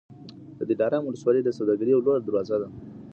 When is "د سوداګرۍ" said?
1.43-1.91